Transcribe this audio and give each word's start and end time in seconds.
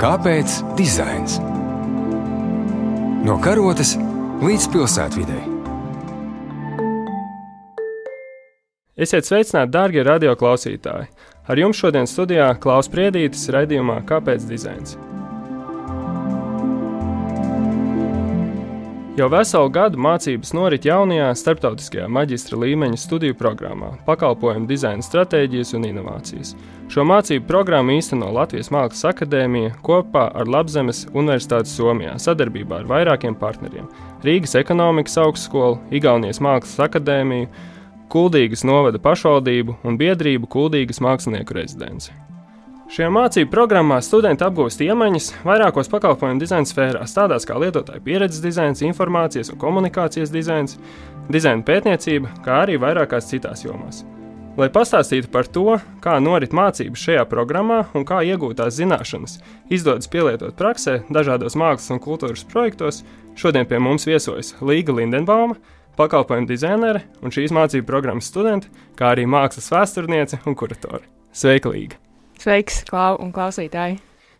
Kāpēc 0.00 0.54
dizains? 0.78 1.34
No 3.20 3.34
karotes 3.44 3.90
līdz 4.40 4.68
pilsētvidai. 4.72 5.42
Esiet 8.96 9.28
sveicināti, 9.28 9.74
darbie 9.76 10.06
radioklausītāji! 10.08 11.12
Ar 11.52 11.60
jums 11.60 11.84
šodien 11.84 12.08
studijā 12.08 12.48
Klaus 12.64 12.88
Priedītis 12.88 13.44
raidījumā 13.52 14.00
Kāpēc 14.08 14.48
dizains? 14.48 14.96
Jau 19.20 19.26
veselu 19.28 19.68
gadu 19.68 19.98
mācības 20.00 20.54
norit 20.56 20.86
jaunajā 20.88 21.26
starptautiskajā 21.36 22.06
maģistra 22.08 22.56
līmeņa 22.62 22.96
studiju 23.02 23.34
programmā- 23.36 23.90
pakalpojumu 24.08 24.64
dizaina 24.70 25.04
stratēģijas 25.04 25.74
un 25.76 25.84
inovācijas. 25.84 26.54
Šo 26.88 27.04
mācību 27.04 27.44
programmu 27.44 27.98
īsteno 27.98 28.30
Latvijas 28.32 28.70
Mākslas 28.72 29.10
akadēmija 29.10 29.74
kopā 29.84 30.24
ar 30.34 30.46
Labzemes 30.46 31.04
Universitāti 31.12 31.68
Somijā 31.68 32.14
sadarbībā 32.16 32.80
ar 32.80 32.88
vairākiem 32.94 33.36
partneriem- 33.36 33.90
Rīgas 34.24 34.56
ekonomikas 34.56 35.18
augstskolu, 35.18 35.78
Igaunijas 35.90 36.40
Mākslas 36.40 36.88
akadēmiju, 36.88 37.48
Kuldīgas 38.08 38.64
novada 38.64 38.98
pašvaldību 38.98 39.76
un 39.84 39.98
biedrību 39.98 40.48
Kuldīgas 40.48 41.00
mākslinieku 41.00 41.60
rezidenci. 41.60 42.10
Šajā 42.90 43.06
mācību 43.14 43.52
programmā 43.52 44.00
studenti 44.02 44.42
apgūst 44.42 44.80
iemaņas 44.82 45.28
vairākos 45.46 45.86
pakalpojumu 45.92 46.40
dizaina 46.42 46.66
sfērās, 46.66 47.12
tādās 47.14 47.44
kā 47.46 47.54
lietotāja 47.62 48.02
pieredzes 48.02 48.42
dizains, 48.42 48.82
informācijas 48.82 49.52
un 49.52 49.60
komunikācijas 49.62 50.32
dizains, 50.34 50.74
dizaina 51.30 51.62
pētniecība, 51.68 52.32
kā 52.42 52.64
arī 52.64 52.80
vairākās 52.82 53.30
citās 53.30 53.62
jomās. 53.62 54.02
Lai 54.58 54.66
pastāstītu 54.74 55.30
par 55.30 55.46
to, 55.46 55.76
kā 56.02 56.16
norit 56.18 56.50
mācības 56.50 57.06
šajā 57.06 57.22
programmā 57.30 57.84
un 57.94 58.08
kā 58.08 58.24
iegūtās 58.26 58.80
zināšanas 58.80 59.38
izdodas 59.70 60.10
pielietot 60.10 60.58
praksē 60.58 61.04
dažādos 61.14 61.54
mākslas 61.54 61.94
un 61.94 62.02
kultūras 62.02 62.42
projektos, 62.42 63.04
šodien 63.38 63.70
pie 63.70 63.78
mums 63.78 64.10
viesojas 64.10 64.56
Līga 64.58 64.98
Lindenbauma, 64.98 65.60
pakalpojumu 65.94 66.50
dizainere 66.50 67.06
un 67.22 67.30
šīs 67.30 67.54
mācību 67.54 67.86
programmas 67.86 68.34
studente, 68.34 68.66
kā 68.98 69.14
arī 69.14 69.30
mākslas 69.30 69.70
vēsturniece 69.78 70.42
un 70.42 70.58
kuratore. 70.58 71.06
Sveika, 71.30 71.70
Līga! 71.70 72.09
Sveiks, 72.40 72.84
Klau 72.88 73.18
un 73.20 73.34
klausītāji! 73.36 73.98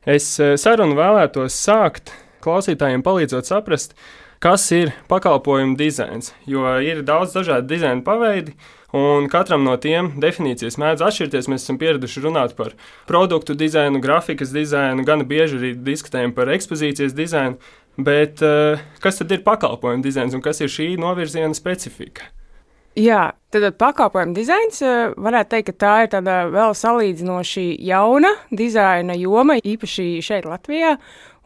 Es 0.08 0.32
eh, 0.40 0.54
sarunu 0.56 0.96
vēlētos 0.96 1.52
sākt 1.52 2.14
klausītājiem 2.40 3.02
palīdzot 3.04 3.48
saprast, 3.50 3.92
kas 4.40 4.64
ir 4.72 4.94
pakalpojumu 5.10 5.76
dizains, 5.76 6.32
jo 6.48 6.64
ir 6.80 7.02
daudz 7.04 7.34
dažādu 7.36 7.68
dizaina 7.68 8.00
paveidi, 8.06 8.54
un 8.96 9.28
katram 9.28 9.66
no 9.68 9.74
tiem 9.76 10.14
definīcijas 10.22 10.78
mēdz 10.80 11.04
atšķirties. 11.10 11.50
Mēs 11.52 11.66
esam 11.66 11.76
pieraduši 11.82 12.24
runāt 12.24 12.56
par 12.56 12.72
produktu 13.10 13.52
dizainu, 13.52 14.00
grafikas 14.00 14.54
dizainu, 14.56 15.04
gan 15.04 15.26
bieži 15.28 15.60
arī 15.60 15.74
diskutējam 15.90 16.32
par 16.32 16.48
ekspozīcijas 16.56 17.12
dizainu, 17.18 17.60
bet 18.00 18.40
eh, 18.40 18.80
kas 19.04 19.20
tad 19.20 19.36
ir 19.36 19.44
pakalpojumu 19.44 20.08
dizains 20.08 20.32
un 20.32 20.40
kas 20.46 20.64
ir 20.64 20.72
šī 20.72 20.94
novirziena 21.04 21.52
specifika? 21.52 22.32
Jā, 22.96 23.28
tad 23.50 23.66
pakalpojumu 23.78 24.34
dizains 24.34 24.78
eh, 24.84 25.10
varētu 25.18 25.54
teikt, 25.54 25.72
ka 25.72 25.80
tā 25.84 25.94
ir 26.04 26.12
tāda 26.14 26.36
vēl 26.52 26.74
salīdzinoši 26.76 27.66
jauna 27.88 28.30
dizaina 28.54 29.16
joma, 29.18 29.58
īpaši 29.58 30.12
šeit 30.24 30.48
Latvijā. 30.48 30.96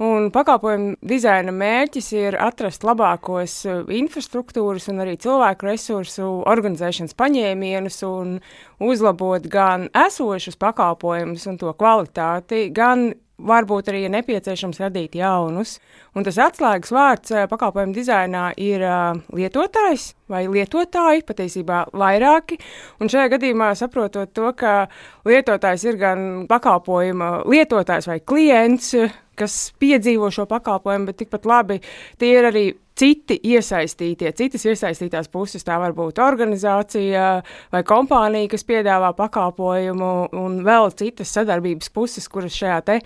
Un 0.05 0.33
pakalpojumu 0.35 0.97
dizaina 1.07 1.53
mērķis 1.55 2.09
ir 2.19 2.37
atrast 2.43 2.85
labākos 2.85 3.57
eh, 3.71 3.83
infrastruktūras 4.01 4.91
un 4.93 5.05
arī 5.05 5.17
cilvēku 5.23 5.71
resursu 5.71 6.29
organizēšanas 6.51 7.17
paņēmienus 7.19 8.01
un 8.09 8.39
uzlabot 8.85 9.47
gan 9.51 9.89
esošus 10.07 10.59
pakalpojumus 10.61 11.47
un 11.49 11.61
to 11.63 11.73
kvalitāti, 11.79 12.67
gan 12.75 13.13
varbūt 13.39 13.91
arī 13.91 14.05
ir 14.07 14.13
nepieciešams 14.15 14.79
radīt 14.83 15.17
jaunus. 15.19 15.79
Un 16.15 16.27
tas 16.27 16.39
atslēgas 16.39 16.93
vārds 16.95 17.35
eh, 17.35 17.47
pakalpojumu 17.51 17.95
dizainā 17.97 18.47
ir 18.61 18.85
uh, 18.87 19.19
lietotājs 19.35 20.13
vai 20.31 20.45
lietotāji, 20.51 21.25
patiesībā 21.27 21.81
vairāki. 21.93 22.61
Un 23.03 23.11
šajā 23.11 23.33
gadījumā 23.35 23.73
saprotot 23.79 24.31
to, 24.37 24.53
ka 24.59 24.87
lietotājs 25.27 25.87
ir 25.89 25.99
gan 26.01 26.25
pakalpojuma 26.51 27.45
lietotājs 27.51 28.09
vai 28.11 28.21
klients, 28.23 28.95
kas 29.39 29.59
piedzīvo 29.83 30.31
šo 30.35 30.49
pakalpojumu, 30.51 31.11
bet 31.11 31.23
tikpat 31.23 31.47
labi 31.49 31.81
tie 32.19 32.33
ir 32.39 32.51
arī 32.51 32.67
citi 32.95 33.37
iesaistītie, 33.51 34.31
citas 34.39 34.65
iesaistītās 34.69 35.29
puses. 35.33 35.65
Tā 35.67 35.77
var 35.83 35.95
būt 35.97 36.21
organizācija 36.23 37.25
vai 37.73 37.83
kompānija, 37.87 38.49
kas 38.53 38.67
piedāvā 38.69 39.11
pakalpojumu, 39.19 40.11
un 40.39 40.61
vēl 40.67 40.91
citas 40.99 41.33
sadarbības 41.35 41.91
puses, 41.95 42.29
kuras 42.31 42.55
šajā 42.55 42.99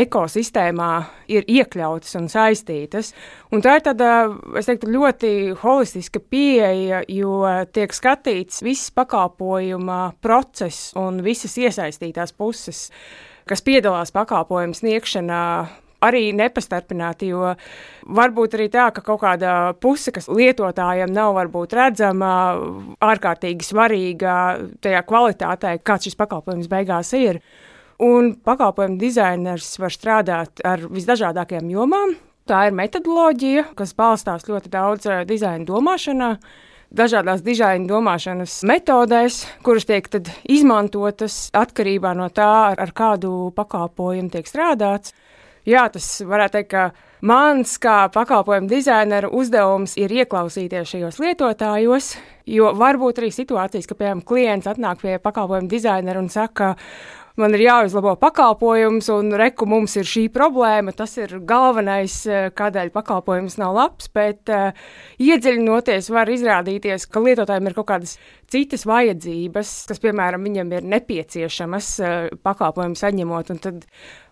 ekosistēmā 0.00 0.90
ir 1.32 1.44
iekļautas 1.48 2.16
un 2.20 2.30
saistītas. 2.32 3.12
Un 3.52 3.62
tā 3.64 3.78
ir 3.78 3.84
tāda, 3.90 4.10
es 4.58 4.68
teiktu, 4.68 4.90
ļoti 4.94 5.34
holistiska 5.60 6.22
pieeja, 6.22 7.04
jo 7.08 7.44
tiek 7.72 7.92
skatīts 7.94 8.64
viss 8.64 8.92
pakalpojuma 8.96 10.16
process 10.24 10.92
un 10.98 11.20
visas 11.24 11.56
iesaistītās 11.60 12.32
puses 12.36 12.88
kas 13.48 13.64
piedalās 13.64 14.12
pakalpojumu 14.14 14.76
sniegšanā, 14.76 15.40
arī 16.04 16.24
nepastarpināti, 16.36 17.30
jo 17.32 17.52
varbūt 18.16 18.56
arī 18.58 18.68
tā, 18.72 18.88
ka 18.94 19.04
kaut 19.04 19.22
kāda 19.22 19.74
puse, 19.80 20.12
kas 20.14 20.28
lietotājiem 20.28 21.12
nav 21.14 21.34
varbūt 21.38 21.76
redzama, 21.78 22.32
ārkārtīgi 23.04 23.66
svarīga 23.66 24.34
tajā 24.84 25.04
kvalitātē, 25.08 25.78
kāds 25.84 26.10
šis 26.10 26.18
pakalpojums 26.20 26.68
beigās 26.72 27.14
ir. 27.18 27.40
Un 28.04 28.34
pakalpojumu 28.44 28.98
dizainers 28.98 29.76
var 29.78 29.94
strādāt 29.94 30.62
ar 30.66 30.82
visdažādākajām 30.90 31.70
jomām. 31.70 32.16
Tā 32.44 32.66
ir 32.68 32.74
metodoloģija, 32.76 33.70
kas 33.78 33.94
balstās 33.96 34.44
ļoti 34.50 34.68
daudz 34.72 35.06
eh, 35.08 35.22
dizaina 35.28 35.64
domāšanā 35.64 36.34
dažādās 36.94 37.42
dizaina 37.44 37.88
domāšanas 37.88 38.60
metodēs, 38.68 39.42
kuras 39.66 39.86
tiek 39.88 40.08
izmantotas 40.50 41.48
atkarībā 41.56 42.14
no 42.16 42.28
tā, 42.34 42.74
ar, 42.74 42.92
kādu 42.94 43.50
pakalpojumu 43.56 44.30
tiek 44.32 44.48
strādāts. 44.48 45.14
Jā, 45.64 45.86
tas 45.88 46.06
varētu 46.28 46.58
teikt, 46.58 46.70
ka 46.74 47.24
mans 47.24 47.78
kā 47.80 48.04
pakalpojumu 48.12 48.68
dizaineru 48.68 49.30
uzdevums 49.32 49.96
ir 49.96 50.12
ieklausīties 50.12 50.92
šajos 50.92 51.20
lietotājos, 51.24 52.10
jo 52.44 52.74
var 52.76 53.00
būt 53.00 53.22
arī 53.22 53.30
situācijas, 53.32 53.88
ka, 53.88 53.96
piemēram, 53.96 54.20
klients 54.28 54.68
atnāk 54.68 55.00
pie 55.00 55.16
pakalpojumu 55.24 55.70
dizaineru 55.72 56.26
un 56.26 56.28
saka, 56.32 56.74
man 57.40 57.54
ir 57.56 57.64
jāuzlabo 57.64 58.14
pakalpojums, 58.20 59.08
un 59.14 59.34
reku 59.38 59.66
mums 59.68 59.96
ir 59.98 60.06
šī 60.08 60.28
problēma. 60.34 60.94
Tas 60.96 61.16
ir 61.18 61.36
galvenais, 61.46 62.14
eh, 62.30 62.48
kādēļ 62.54 62.92
pakalpojums 62.94 63.58
nav 63.58 63.74
labs. 63.74 64.10
Bet 64.14 64.50
uh, 64.52 64.70
iedziļinoties, 65.18 66.10
var 66.14 66.30
izrādīties, 66.30 67.08
ka 67.10 67.22
lietotājiem 67.24 67.70
ir 67.70 67.76
kaut 67.78 67.88
kādas 67.90 68.16
citas 68.50 68.84
vajadzības, 68.86 69.72
kas, 69.88 70.02
piemēram, 70.02 70.44
viņam 70.46 70.74
ir 70.76 70.86
nepieciešamas 70.94 71.88
uh, 72.00 72.12
pakalpojumu 72.46 72.98
saņemot. 72.98 73.50
Tad 73.64 73.86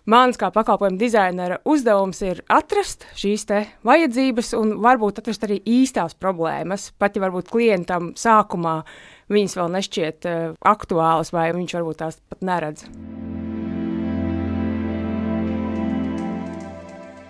mans 0.09 0.39
kā 0.39 0.51
pakalpojumu 0.55 0.99
dizainera 1.01 1.59
uzdevums 1.67 2.21
ir 2.23 2.43
atrast 2.51 3.07
šīs 3.19 3.47
vajadzības 3.83 4.53
un 4.59 4.77
varbūt 4.83 5.19
atrast 5.19 5.43
arī 5.43 5.59
īstās 5.67 6.15
problēmas. 6.15 6.91
Pat 6.95 7.17
ja 7.17 7.25
varbūt 7.25 7.51
klientam 7.51 8.13
sākumā 8.15 8.81
viņas 9.33 9.57
vēl 9.59 9.73
nešķiet 9.77 10.29
uh, 10.29 10.41
aktuālas, 10.73 11.33
vai 11.33 11.49
viņš 11.55 11.77
varbūt 11.79 12.01
tās 12.03 12.19
pat 12.29 12.45
neredz. 12.45 12.85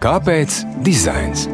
Kāpēc 0.03 0.63
dizains? 0.83 1.45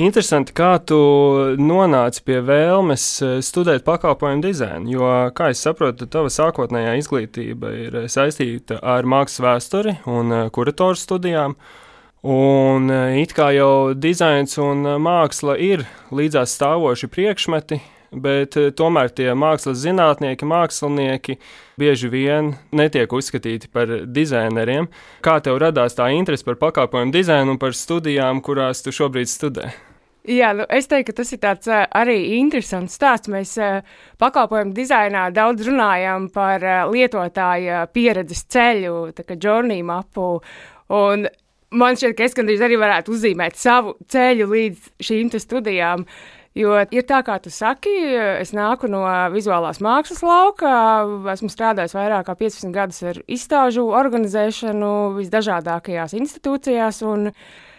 Interesanti, 0.00 0.54
kā 0.56 0.70
tu 0.88 0.96
nonāci 1.60 2.22
pie 2.24 2.38
vēlmes 2.46 3.04
eh, 3.20 3.34
studēt 3.44 3.84
pakalpojumu 3.84 4.40
dizainu. 4.46 4.88
Jo, 4.94 5.10
kā 5.36 5.50
es 5.52 5.60
saprotu, 5.60 6.08
tava 6.08 6.30
sākotnējā 6.32 6.94
izglītība 7.02 7.74
ir 7.76 7.98
saistīta 8.08 8.78
ar 8.80 9.04
mākslas 9.04 9.44
vēsturi 9.44 9.98
un 10.08 10.32
kuratoru 10.54 10.96
studijām. 10.96 11.58
Uh, 11.58 11.89
Un 12.20 12.90
e, 12.92 13.22
it 13.22 13.32
kā 13.32 13.48
jau 13.56 13.94
dizains 13.96 14.58
un 14.60 14.84
e, 14.84 14.98
māksla 15.00 15.54
ir 15.56 15.86
līdzās 16.12 16.52
stāvoši 16.58 17.08
priekšmeti, 17.08 17.78
bet 18.12 18.58
e, 18.60 18.66
tomēr 18.76 19.08
tie 19.16 19.30
mākslas 19.32 19.80
zinātnieki, 19.80 20.44
mākslinieki 20.44 21.38
bieži 21.80 22.10
vien 22.12 22.52
netiek 22.76 23.08
uzskatīti 23.08 23.70
par 23.72 24.02
dizaineriem. 24.04 24.90
Kā 25.24 25.38
tev 25.40 25.62
radās 25.64 25.96
tā 25.96 26.10
interese 26.12 26.44
par 26.44 26.60
pakalpojumu 26.60 27.16
dizainu 27.16 27.56
un 27.56 27.62
par 27.62 27.72
studijām, 27.72 28.44
kurās 28.44 28.84
tu 28.84 28.92
šobrīd 28.92 29.32
studē? 29.32 29.70
Jā, 30.28 30.52
nu, 30.52 30.68
es 30.68 30.84
teiktu, 30.92 31.14
ka 31.14 31.22
tas 31.22 31.32
ir 31.32 31.40
tāds 31.40 31.70
arī 31.72 32.18
interesants 32.36 33.00
stāsts. 33.00 33.32
Mēs 33.32 33.56
pakalpojumu 34.20 34.76
dizainā 34.76 35.30
daudz 35.32 35.64
runājam 35.64 36.28
par 36.28 36.60
lietotāja 36.92 37.86
pieredzes 37.96 38.44
ceļu, 38.52 39.06
tā 39.16 39.24
kā 39.24 39.40
journey 39.40 39.80
mapu. 39.80 40.34
Un 40.92 41.24
man 41.70 41.98
šķiet, 41.98 42.16
ka 42.18 42.26
es 42.26 42.36
gandrīz 42.36 42.62
arī 42.64 42.78
varētu 42.80 43.14
uzzīmēt 43.14 43.58
savu 43.58 43.96
ceļu 44.10 44.50
līdz 44.50 44.92
šīm 45.06 45.32
studijām. 45.38 46.06
Jo 46.58 46.74
ir 46.90 47.04
tā, 47.06 47.20
kā 47.22 47.36
tu 47.38 47.50
saki, 47.54 47.92
es 48.42 48.50
nāku 48.50 48.88
no 48.90 49.04
vizuālās 49.30 49.78
mākslas 49.78 50.24
lauka. 50.26 50.72
Esmu 51.30 51.50
strādājis 51.52 51.94
vairāk 51.94 52.26
kā 52.26 52.34
15 52.40 52.74
gadus 52.74 52.98
ar 53.06 53.20
izstāžu 53.30 53.86
organizēšanu 53.94 54.90
visdažādākajās 55.20 56.16
institūcijās. 56.18 57.04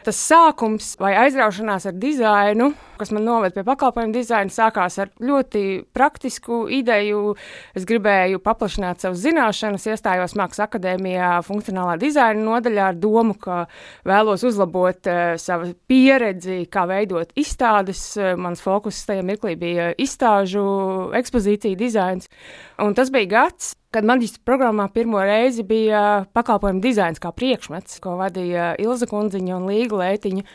Tas 0.01 0.17
sākums 0.17 0.95
vai 0.97 1.11
aizraušanās 1.27 1.85
ar 1.89 1.97
dizainu, 2.01 2.71
kas 2.97 3.11
man 3.13 3.25
noveda 3.25 3.53
pie 3.53 3.63
pakalpojumu 3.65 4.15
dizaina, 4.15 4.49
sākās 4.53 4.97
ar 5.01 5.11
ļoti 5.21 5.63
praktisku 5.93 6.63
ideju. 6.73 7.35
Es 7.77 7.85
gribēju 7.89 8.41
paplašināt 8.41 9.03
savas 9.03 9.21
zināšanas, 9.21 9.85
iestājos 9.93 10.33
Mākslas 10.37 10.65
akadēmijā, 10.65 11.33
funkcionālā 11.45 11.99
dizaina 12.01 12.41
nodaļā 12.45 12.87
ar 12.93 12.97
domu, 13.01 13.35
ka 13.41 13.63
vēlos 14.07 14.45
uzlabot 14.47 15.11
uh, 15.11 15.35
savu 15.41 15.73
pieredzi, 15.89 16.63
kā 16.71 16.87
veidot 16.89 17.33
izstādes. 17.37 18.05
Mans 18.41 18.63
fokus 18.63 19.03
tajā 19.05 19.25
mirklī 19.25 19.53
bija 19.59 19.91
izstāžu 20.01 20.65
ekspozīcija 21.17 21.77
dizains. 21.77 22.29
Un 22.81 22.97
tas 22.97 23.13
bija 23.13 23.29
gads, 23.37 23.75
kad 23.91 24.07
maģistra 24.07 24.43
programmā 24.47 24.87
pirmo 24.93 25.21
reizi 25.23 25.65
bija 25.67 26.25
pakalpojumu 26.35 26.83
dizains 26.83 27.19
kā 27.21 27.33
priekšmets, 27.35 27.99
ko 28.03 28.15
vadīja 28.19 28.75
Ilza 28.81 29.07
Kundziņa 29.11 29.57
un 29.57 29.67
Līga 29.71 29.99
Lētiņa. 29.99 30.45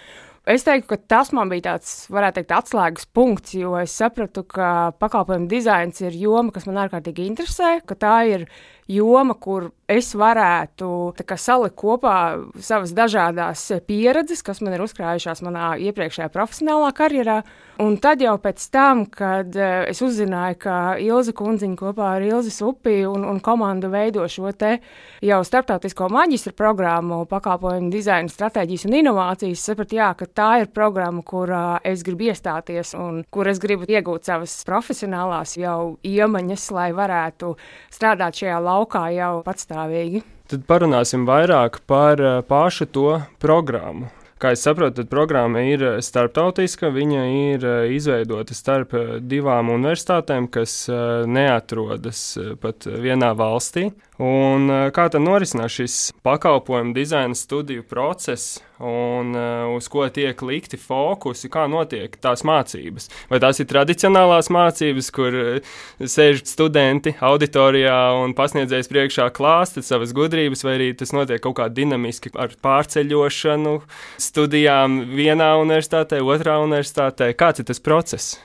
Es 0.46 0.62
teiktu, 0.62 0.92
ka 0.92 0.96
tas 1.10 1.32
man 1.34 1.50
bija 1.50 1.72
tāds, 1.72 2.06
varētu 2.12 2.38
teikt, 2.38 2.52
atslēgas 2.54 3.08
punkts, 3.16 3.56
jo 3.58 3.74
es 3.80 3.96
sapratu, 3.98 4.44
ka 4.46 4.92
pakalpojumu 5.02 5.50
dizains 5.50 5.98
ir 6.04 6.14
joma, 6.14 6.54
kas 6.54 6.68
man 6.68 6.78
ārkārtīgi 6.84 7.26
interesē, 7.26 7.72
ka 7.82 7.98
tā 7.98 8.14
ir 8.30 8.46
joma, 8.88 9.34
kur 9.34 9.70
es 9.90 10.10
varētu 10.18 10.88
kā, 11.26 11.36
salikt 11.38 11.76
kopā 11.78 12.16
savas 12.62 12.92
dažādas 12.94 13.62
pieredzes, 13.86 14.42
kas 14.46 14.60
man 14.62 14.74
ir 14.74 14.82
uzkrājušās 14.82 15.42
manā 15.46 15.74
iepriekšējā 15.86 16.28
profesionālā 16.34 16.90
karjerā. 16.96 17.40
Un 17.82 17.98
tad 18.00 18.22
jau 18.24 18.34
pēc 18.40 18.62
tam, 18.72 19.04
kad 19.12 19.52
uh, 19.58 19.84
es 19.90 20.00
uzzināju, 20.02 20.56
ka 20.62 20.76
Ilza 21.02 21.34
Kunziņa 21.36 21.76
kopā 21.76 22.14
ar 22.16 22.24
Ilzas 22.24 22.56
upi 22.64 23.02
un, 23.06 23.26
un 23.28 23.40
komandu 23.44 23.90
veido 23.92 24.24
šo 24.32 24.50
te 24.56 24.78
jau 25.22 25.42
starptautisko 25.44 26.08
maģistra 26.14 26.54
programmu 26.56 27.20
pakalpojumu 27.28 27.92
dizaina 27.92 28.32
stratēģijas 28.32 28.86
un 28.88 28.96
inovācijas, 29.02 29.66
sapratu, 29.68 29.98
jā, 30.00 30.08
ka 30.16 30.30
tā 30.30 30.48
ir 30.62 30.72
programma, 30.72 31.20
kurā 31.26 31.66
es 31.84 32.02
gribu 32.06 32.30
iestāties 32.30 32.94
un 32.96 33.20
kur 33.30 33.52
es 33.52 33.60
gribu 33.62 33.86
iegūt 33.90 34.32
savas 34.32 34.56
profesionālās 34.66 35.58
jau 35.60 35.98
iemaņas, 36.06 36.66
lai 36.74 36.88
varētu 36.96 37.52
strādāt 37.92 38.40
šajā 38.40 38.56
laukā 38.56 38.75
jau 39.16 39.42
patstāvīgi. 39.46 40.22
Tad 40.46 40.62
parunāsim 40.68 41.24
vairāk 41.26 41.80
par 41.90 42.20
eh, 42.22 42.36
pašu 42.46 42.86
to 42.94 43.08
programmu. 43.42 44.12
Kā 44.38 44.52
es 44.52 44.60
saprotu, 44.62 45.00
tad 45.00 45.08
programma 45.10 45.64
ir 45.66 45.82
eh, 45.82 45.96
starptautiska. 46.04 46.92
Viņa 46.94 47.24
ir 47.34 47.66
eh, 47.66 47.94
izveidota 47.96 48.54
starp 48.54 48.94
divām 49.26 49.72
universitātēm, 49.74 50.46
kas 50.46 50.84
neatrodas 51.26 52.22
pat 52.62 52.86
vienā 52.86 53.32
valstī. 53.34 53.88
Un, 54.22 54.70
kā 54.94 55.08
tad 55.10 55.24
norisinās 55.26 55.74
šis 55.80 55.98
pakalpojumu 56.24 56.94
dizaina 56.94 57.34
studiju 57.34 57.82
process, 57.90 58.60
un 58.82 59.32
uh, 59.36 59.74
uz 59.76 59.88
ko 59.92 60.06
tiek 60.12 60.40
likti 60.46 60.78
fokusi, 60.80 61.50
kā 61.52 61.66
notiek 61.70 62.16
tās 62.22 62.44
mācības? 62.46 63.08
Vai 63.30 63.40
tās 63.42 63.60
ir 63.62 63.68
tradicionālās 63.70 64.50
mācības, 64.52 65.10
kur 65.16 65.38
uh, 65.40 65.76
sēž 66.00 66.42
studenti 66.48 67.14
auditorijā 67.20 67.98
un 68.20 68.34
pasniedzējs 68.36 68.90
priekšā 68.92 69.30
klāsta 69.36 69.84
savas 69.84 70.12
gudrības, 70.16 70.64
vai 70.66 70.76
arī 70.78 70.90
tas 70.98 71.14
notiek 71.16 71.42
kaut 71.44 71.58
kā 71.60 71.70
dinamiski 71.72 72.34
ar 72.36 72.52
pārceļošanu, 72.64 73.78
studijām 74.20 75.00
vienā 75.14 75.54
universitātē, 75.62 76.20
otrā 76.24 76.60
universitātē? 76.64 77.32
Kāds 77.38 77.64
ir 77.64 77.70
tas 77.72 77.82
process? 77.82 78.36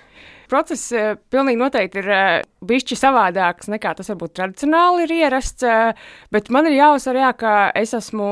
Process 0.52 0.90
uh, 0.94 1.16
pilnīgi 1.32 1.60
noteikti 1.62 2.02
ir 2.02 2.10
uh, 2.12 2.28
bijis 2.68 3.00
savādāks 3.00 3.72
nekā 3.72 3.94
tas 3.98 4.12
varbūt 4.12 4.36
tradicionāli 4.38 5.08
ir 5.08 5.16
ierasts. 5.22 5.66
Uh, 5.66 5.96
bet 6.34 6.52
man 6.54 6.68
ir 6.70 6.78
jāuzsver, 6.78 7.22
jā, 7.24 7.32
ka 7.40 7.56
es 7.80 7.96
esmu 7.98 8.28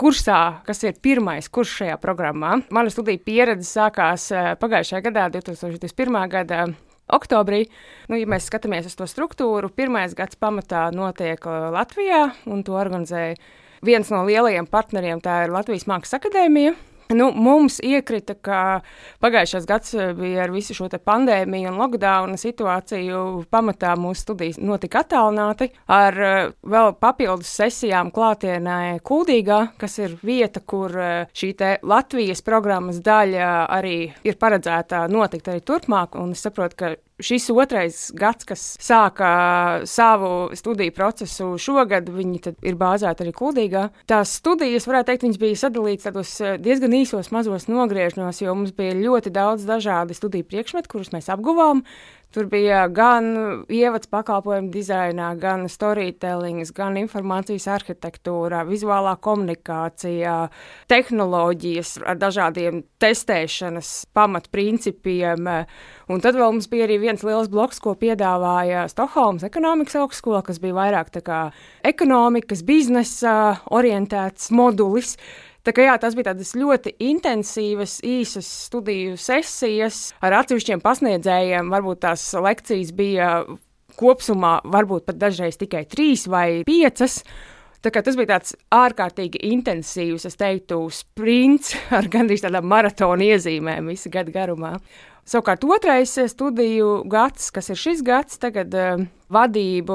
kursā, 0.00 0.40
kas 0.66 0.82
ir 0.84 0.98
pirmais 1.02 1.48
kurs 1.52 1.72
šajā 1.78 1.96
programmā. 2.02 2.58
Mana 2.74 2.92
studija 2.92 3.22
pieredze 3.22 3.68
sākās 3.70 4.28
pagājušajā 4.60 5.04
gadā, 5.08 5.28
2021. 5.38 6.22
gada. 6.32 6.66
Oktobrī, 7.12 7.66
nu, 8.08 8.16
ja 8.16 8.28
mēs 8.30 8.46
skatāmies 8.48 8.86
uz 8.88 8.94
to 8.96 9.08
struktūru, 9.10 9.68
pirmais 9.74 10.14
gads 10.16 10.38
pamatā 10.40 10.86
notiek 10.94 11.42
Latvijā, 11.44 12.28
un 12.48 12.62
to 12.64 12.78
organizēja 12.78 13.34
viens 13.84 14.08
no 14.14 14.22
lielajiem 14.24 14.70
partneriem, 14.70 15.20
tā 15.20 15.42
ir 15.44 15.52
Latvijas 15.52 15.88
Mākslas 15.90 16.20
akadēmija. 16.20 16.76
Nu, 17.14 17.28
mums 17.34 17.78
iekrita, 17.84 18.34
ka 18.40 18.58
pagājušais 19.22 19.66
gads 19.68 19.94
eh, 19.94 20.12
bija 20.16 20.46
ar 20.46 20.52
visu 20.54 20.76
šo 20.76 20.88
pandēmiju 20.92 21.72
un 21.72 21.78
lockdown 21.80 22.36
situāciju. 22.40 23.44
Pamatā 23.52 23.94
mūsu 24.00 24.24
studijas 24.24 24.60
notika 24.62 25.02
attālināti 25.02 25.70
ar 25.92 26.18
eh, 26.26 26.50
vēl 26.62 26.94
papildus 27.02 27.52
sesijām 27.60 28.12
klātienē 28.14 28.98
Kuldīgā, 29.04 29.60
kas 29.80 29.98
ir 30.02 30.16
vieta, 30.22 30.62
kur 30.64 30.96
eh, 30.96 31.30
šī 31.36 31.52
Latvijas 31.86 32.40
programmas 32.42 32.98
daļa 33.04 33.48
arī 33.70 33.96
ir 34.24 34.38
paredzēta 34.40 35.04
notikt 35.12 35.52
arī 35.52 35.60
turpmāk. 35.60 36.16
Un 36.18 36.32
es 36.32 36.42
saprotu, 36.46 36.78
ka 36.78 36.94
šis 37.22 37.48
otrais 37.54 37.98
gads, 38.18 38.46
kas 38.48 38.64
sāka 38.82 39.32
savu 39.88 40.50
studiju 40.58 40.94
procesu 40.96 41.52
šogad, 41.62 42.10
viņi 42.12 42.54
ir 42.66 42.78
bāzēti 42.80 43.24
arī 43.24 43.34
Kuldīgā. 43.36 43.88
Tās 44.10 44.36
studijas, 44.40 44.86
varētu 44.90 45.12
teikt, 45.12 45.40
bija 45.42 45.60
sadalītas 45.64 46.08
tādos 46.08 46.34
eh, 46.42 46.56
diezgan 46.62 46.96
īsos, 46.98 47.32
mazos 47.34 47.68
nogriežņos, 47.70 48.42
jo 48.44 48.56
mums 48.58 48.74
bija 48.76 48.96
ļoti 48.98 49.32
daudz 49.34 49.68
dažādi 49.68 50.18
studiju 50.18 50.48
priekšmeti, 50.50 50.90
kurus 50.92 51.12
mēs 51.14 51.30
apguvām. 51.32 51.84
Tur 52.32 52.46
bija 52.48 52.86
gan 52.88 53.26
ievads 53.68 54.08
pakalpojumu 54.08 54.70
dizainā, 54.72 55.34
gan 55.36 55.66
storytelling, 55.68 56.62
gan 56.72 56.96
informācijas 56.96 57.66
arhitektūrā, 57.74 58.62
vizuālā 58.64 59.12
komunikācijā, 59.20 60.36
tehnoloģijas 60.88 61.98
ar 62.08 62.16
dažādiem 62.22 62.80
testēšanas 63.04 63.92
pamatprincipiem. 64.16 65.52
Un 66.08 66.24
tad 66.24 66.40
vēl 66.40 66.56
mums 66.56 66.70
bija 66.72 66.88
arī 66.88 67.02
viens 67.04 67.20
liels 67.26 67.52
bloks, 67.52 67.82
ko 67.84 67.92
piedāvāja 68.00 68.86
Stokholmas 68.88 69.44
ekonomikas 69.44 70.00
augstskola, 70.00 70.40
kas 70.46 70.62
bija 70.62 70.78
vairāk 70.80 71.12
ekonomikas, 71.84 72.64
biznesa 72.64 73.58
orientēts 73.68 74.48
modulis 74.56 75.18
Tā 75.62 75.70
kā, 75.70 75.84
jā, 75.86 75.94
tas 76.02 76.16
bija 76.18 76.32
tādas 76.32 76.56
ļoti 76.58 76.96
intensīvas, 77.06 78.00
īsas 78.02 78.48
studiju 78.66 79.14
sesijas 79.20 80.08
ar 80.18 80.40
atsevišķiem 80.40 80.82
pasniedzējiem. 80.82 81.70
Varbūt 81.70 82.02
tās 82.02 82.24
lekcijas 82.34 82.90
bija 82.98 83.28
kopumā, 83.98 84.56
varbūt 84.66 85.06
pat 85.06 85.20
dažreiz 85.20 85.60
tikai 85.60 85.84
trīs 85.86 86.26
vai 86.30 86.64
piecas. 86.66 87.20
Tas 87.82 88.18
bija 88.18 88.36
tāds 88.36 88.56
ārkārtīgi 88.74 89.40
intensīvs, 89.52 90.26
es 90.26 90.38
teiktu, 90.38 90.80
sprints 90.94 91.76
ar 91.96 92.10
gandrīz 92.10 92.42
tādām 92.42 92.66
maratona 92.70 93.30
iezīmēm 93.30 93.90
visu 93.94 94.10
gadu 94.10 94.34
garumā. 94.34 94.76
Savukārt 95.32 95.62
otrais 95.64 96.10
studiju 96.28 97.06
gads, 97.08 97.46
kas 97.56 97.70
ir 97.72 97.78
šis 97.80 98.02
gads, 98.04 98.36
tagad 98.36 98.74
uh, 98.76 99.04
vadību 99.32 99.94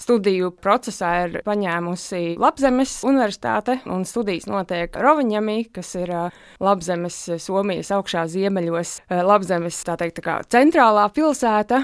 studiju 0.00 0.48
procesā 0.64 1.10
ir 1.26 1.34
paņēmusi 1.44 2.38
Labzemes 2.40 2.94
universitāte, 3.04 3.76
un 3.84 4.06
studijas 4.08 4.48
notiek 4.48 4.96
Roviņamī, 4.96 5.58
kas 5.76 5.92
ir 6.00 6.14
uh, 6.14 6.38
Labzemes, 6.64 7.18
Somijas 7.36 7.92
augšā 7.98 8.24
ziemeļos, 8.32 8.94
Labzemes, 9.28 9.82
tā 9.84 9.98
teikt, 10.00 10.22
tā 10.22 10.24
kā 10.24 10.38
centrālā 10.56 11.04
pilsēta. 11.12 11.82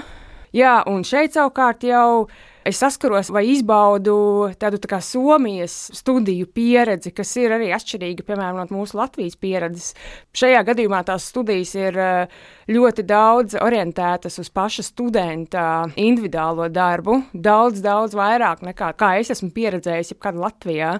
Jā, 0.57 0.79
un 0.89 1.05
šeit 1.05 1.37
savukārt 1.37 1.85
jau 1.85 2.25
es 2.65 2.79
saskaros 2.81 3.29
vai 3.33 3.43
izbaudu 3.53 4.15
tādu 4.59 4.79
tā 4.81 4.89
kā 4.95 4.99
Somijas 5.03 5.73
studiju 5.95 6.47
pieredzi, 6.55 7.13
kas 7.15 7.35
ir 7.37 7.53
arī 7.55 7.69
atšķirīga 7.75 8.25
piemēram 8.25 8.57
no 8.63 8.65
mūsu 8.79 8.97
Latvijas 8.97 9.37
pieredzes. 9.37 9.93
Šajā 10.35 10.63
gadījumā 10.71 11.03
tās 11.05 11.29
studijas 11.29 11.75
ir 11.77 11.99
eh, 12.01 12.35
ļoti 12.71 13.05
daudz 13.05 13.59
orientētas 13.61 14.41
uz 14.41 14.49
paša 14.49 14.87
studenta 14.87 15.67
individuālo 15.95 16.67
darbu, 16.73 17.21
daudz, 17.33 17.83
daudz 17.85 18.17
vairāk 18.17 18.65
nekā 18.65 18.93
es 19.21 19.31
esmu 19.35 19.53
pieredzējis 19.53 20.15
jebkad 20.15 20.41
Latvijā. 20.41 20.97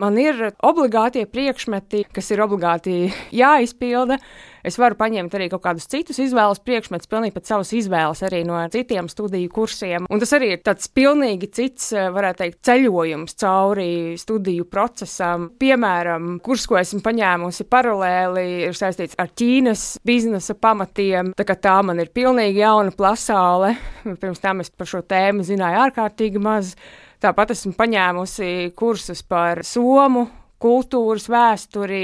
Man 0.00 0.16
ir 0.16 0.38
obligātie 0.64 1.26
priekšmeti, 1.28 2.06
kas 2.14 2.30
ir 2.32 2.40
obligāti 2.40 3.10
jāizpilda. 3.42 4.16
Es 4.64 4.76
varu 4.76 4.96
paņemt 4.96 5.32
arī 5.36 5.46
kaut 5.48 5.62
kādus 5.64 5.88
citus 5.88 6.18
izvēles 6.20 6.60
priekšmetus, 6.64 7.08
pilnīgi 7.08 7.32
pēc 7.32 7.48
savas 7.48 7.70
izvēles, 7.76 8.20
arī 8.28 8.42
no 8.44 8.58
citiem 8.72 9.08
studiju 9.08 9.48
kursiem. 9.52 10.04
Un 10.12 10.20
tas 10.20 10.34
arī 10.36 10.50
ir 10.52 10.62
tāds 10.64 10.88
pilnīgi 10.92 11.48
cits, 11.56 11.90
varētu 12.12 12.42
teikt, 12.42 12.58
ceļojums 12.68 13.36
cauri 13.40 13.90
studiju 14.20 14.68
procesam. 14.68 15.48
Piemēram, 15.60 16.34
kurs, 16.44 16.66
ko 16.68 16.76
esmu 16.80 17.00
paņēmusi 17.06 17.68
paralēli, 17.72 18.46
ir 18.68 18.76
saistīts 18.76 19.16
ar 19.20 19.32
Ķīnas 19.32 19.86
biznesa 20.04 20.56
pamatiem. 20.60 21.32
Tā, 21.36 21.56
tā 21.56 21.78
man 21.86 22.00
ir 22.04 22.12
pilnīgi 22.12 22.60
jauna 22.60 22.92
pasaule. 22.96 23.76
Pirms 24.20 24.44
tam 24.44 24.60
es 24.60 24.72
par 24.72 24.92
šo 24.92 25.00
tēmu 25.08 25.44
zināju 25.48 25.86
ārkārtīgi 25.88 26.44
maz. 26.44 26.74
Tāpat 27.20 27.50
esmu 27.52 27.74
paņēmusi 27.76 28.70
kursus 28.72 29.20
par 29.28 29.60
somu 29.68 30.22
kultūras 30.60 31.26
vēsturi 31.30 32.02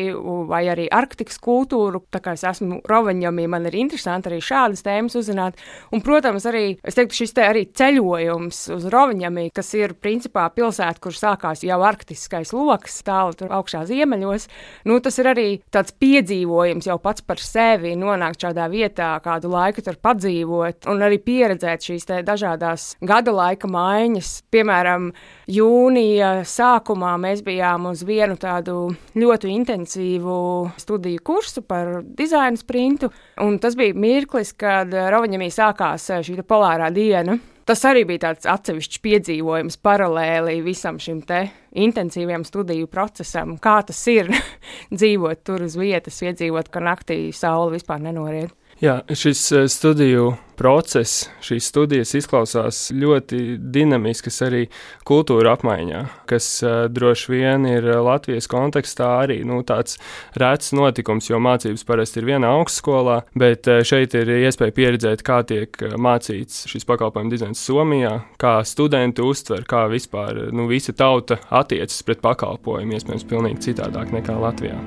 vai 0.48 0.62
arī 0.72 0.86
Arktikas 0.92 1.38
kultūru. 1.42 2.02
Tā 2.12 2.22
kā 2.24 2.34
es 2.36 2.44
esmu 2.46 2.80
Rovaņamī, 2.88 3.46
man 3.52 3.68
ir 3.68 3.76
interesanti 3.78 4.30
arī 4.30 4.40
šādas 4.44 4.84
tēmas 4.86 5.16
uzzināt. 5.18 5.60
Un, 5.92 6.02
protams, 6.04 6.46
arī 6.48 6.64
teiktu, 6.84 7.20
šis 7.20 7.36
te 7.36 7.44
arī 7.46 7.66
ceļojums 7.76 8.62
uz 8.76 8.86
Rovaņamī, 8.92 9.48
kas 9.56 9.72
ir 9.76 9.96
principā 10.00 10.46
pilsēta, 10.54 11.02
kur 11.02 11.16
sākās 11.16 11.64
jau 11.66 11.78
arktiskais 11.84 12.54
lokus, 12.56 12.98
tālu 13.06 13.36
tur 13.36 13.52
augšā 13.56 13.84
ziemeļos. 13.90 14.48
Nu, 14.88 14.98
tas 15.04 15.20
ir 15.20 15.30
arī 15.32 15.46
tāds 15.74 15.94
piedzīvojums 16.00 16.88
jau 16.88 16.98
pats 17.02 17.24
par 17.26 17.42
sevi, 17.42 17.92
nonākt 17.98 18.46
šādā 18.46 18.70
vietā, 18.72 19.12
kādu 19.24 19.52
laiku 19.52 19.84
tur 19.84 20.00
padzīvot 20.00 20.88
un 20.90 21.04
arī 21.04 21.20
pieredzēt 21.22 21.90
šīs 21.90 22.08
dažādas 22.26 22.94
gada 23.04 23.34
laika 23.36 23.68
maiņas. 23.70 24.32
Piemēram, 24.54 25.10
jūnija 25.50 26.32
sākumā 26.48 27.16
mēs 27.20 27.44
bijām 27.46 27.90
uz 27.92 28.04
vienu 28.06 28.38
tādu 28.46 28.76
ļoti 29.18 29.50
intensīvu 29.56 30.38
studiju 30.78 31.24
kursu 31.26 31.64
par 31.66 32.00
dizaina 32.06 32.58
sprintu, 32.60 33.10
un 33.42 33.58
tas 33.62 33.76
bija 33.78 33.96
mirklis, 33.98 34.54
kad 34.58 34.94
Rovaņamī 34.94 35.50
sākās 35.52 36.08
šī 36.26 36.38
polārā 36.46 36.92
diena. 36.94 37.38
Tas 37.66 37.80
arī 37.88 38.04
bija 38.06 38.28
tāds 38.28 38.46
atsevišķs 38.46 39.00
piedzīvojums 39.02 39.80
paralēli 39.82 40.60
visam 40.62 41.00
šim 41.02 41.24
te 41.26 41.40
intensīviem 41.74 42.44
studiju 42.46 42.86
procesam, 42.86 43.56
kā 43.58 43.80
tas 43.88 43.98
ir 44.12 44.30
dzīvot 44.98 45.42
tur 45.42 45.64
uz 45.66 45.74
vietas, 45.74 46.20
iedzīvot, 46.22 46.70
ka 46.70 46.84
naktī 46.86 47.18
saule 47.34 47.74
vispār 47.74 48.04
nenoriet. 48.06 48.54
Jā, 48.76 48.98
šis 49.08 49.40
eh, 49.56 49.68
studiju 49.72 50.34
process, 50.56 51.30
šīs 51.44 51.64
studijas 51.70 52.10
izklausās 52.16 52.90
ļoti 52.92 53.56
dinamiskas 53.72 54.42
arī 54.44 54.66
kultūra 55.08 55.54
apmaiņā, 55.56 56.00
kas 56.28 56.46
uh, 56.64 56.86
droši 56.88 57.32
vien 57.34 57.66
ir 57.68 57.84
Latvijas 58.04 58.48
kontekstā 58.48 59.10
arī 59.26 59.42
nu, 59.44 59.58
tāds 59.68 59.98
rēts 60.40 60.72
notikums, 60.76 61.28
jo 61.28 61.40
mācības 61.44 61.84
parasti 61.88 62.22
ir 62.22 62.28
vienā 62.30 62.54
augstskolā, 62.56 63.18
bet 63.36 63.68
šeit 63.84 64.16
ir 64.16 64.32
iespēja 64.38 64.76
pieredzēt, 64.80 65.24
kā 65.28 65.42
tiek 65.44 65.76
mācīts 66.00 66.64
šis 66.72 66.88
pakalpojumu 66.88 67.36
dizains 67.36 67.60
Somijā, 67.68 68.14
kā 68.40 68.58
studenti 68.64 69.24
uztver, 69.24 69.68
kā 69.68 69.84
vispār 69.92 70.46
nu, 70.56 70.70
visa 70.72 70.96
tauta 70.96 71.36
attiecas 71.48 72.00
pret 72.08 72.24
pakalpojumu, 72.24 72.96
iespējams, 72.96 73.28
pilnīgi 73.28 73.68
citādāk 73.70 74.16
nekā 74.16 74.40
Latvijā. 74.40 74.80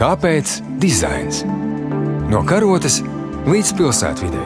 Kāpēc 0.00 0.54
dizains? 0.80 1.42
No 2.32 2.40
karotes 2.48 3.02
līdz 3.44 3.74
pilsētvidē. 3.76 4.44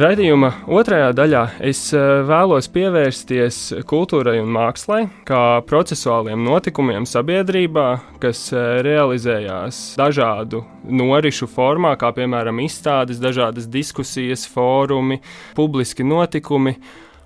Raidījuma 0.00 0.50
otrajā 0.72 1.12
daļā 1.20 1.44
es 1.68 1.82
eh, 1.92 2.06
vēlos 2.24 2.70
pievērsties 2.72 3.60
kultūrai 3.84 4.38
un 4.40 4.48
mākslai, 4.56 5.02
kā 5.28 5.44
procesuāliem 5.68 6.40
notikumiem 6.40 7.04
sabiedrībā, 7.04 7.88
kas 8.24 8.46
eh, 8.56 8.80
realizējās 8.88 9.98
dažādu 10.00 10.64
norisu 10.88 11.44
formā, 11.44 11.92
kā 12.00 12.08
piemēram 12.16 12.64
izstādes, 12.64 13.20
dažādas 13.20 13.68
diskusijas, 13.68 14.48
fórumi, 14.48 15.20
publiski 15.56 16.08
notikumi 16.08 16.78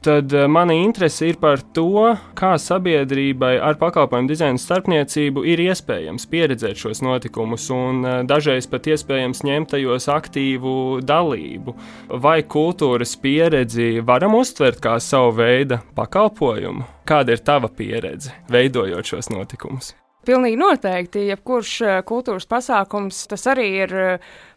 tad 0.02 0.32
eh, 0.32 0.46
mana 0.48 0.74
interese 0.74 1.28
ir 1.28 1.38
par 1.40 1.60
to, 1.76 2.14
kā 2.38 2.54
sabiedrībai 2.60 3.54
ar 3.62 3.78
pakalpojumu 3.80 4.30
dizaina 4.30 4.60
starpniecību 4.60 5.44
ir 5.52 5.62
iespējams 5.68 6.26
pieredzēt 6.30 6.80
šos 6.80 7.02
notikumus 7.04 7.68
un 7.74 8.04
eh, 8.04 8.18
dažreiz 8.28 8.68
pat 8.70 8.88
iespējams 8.90 9.44
ņemt 9.46 9.72
tajos 9.74 10.08
aktīvu 10.12 10.74
dalību. 11.06 11.76
Vai 12.24 12.40
kultūras 12.42 13.16
pieredzi 13.20 14.04
varam 14.04 14.38
uztvert 14.40 14.82
kā 14.84 14.96
savu 15.04 15.36
veidu 15.40 15.80
pakalpojumu? 15.96 16.86
Kāda 17.08 17.34
ir 17.36 17.42
tava 17.44 17.72
pieredze 17.72 18.36
veidojot 18.52 19.14
šos 19.14 19.32
notikumus? 19.34 19.94
Pilnīgi 20.30 20.58
noteikti, 20.60 21.24
jebkurš 21.32 21.70
ja 21.82 21.94
kultūras 22.06 22.46
pasākums, 22.46 23.24
tas 23.26 23.48
arī 23.50 23.66
ir 23.82 23.94